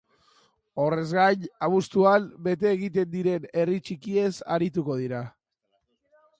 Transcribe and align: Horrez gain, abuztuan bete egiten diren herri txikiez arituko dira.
Horrez 0.83 1.09
gain, 1.17 1.43
abuztuan 1.67 2.25
bete 2.49 2.69
egiten 2.77 3.13
diren 3.13 3.47
herri 3.53 3.79
txikiez 3.85 4.33
arituko 4.59 5.01
dira. 5.05 5.25